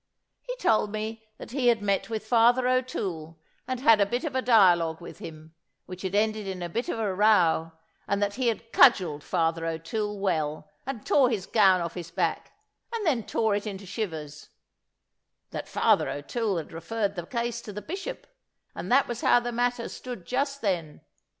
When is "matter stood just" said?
19.51-20.61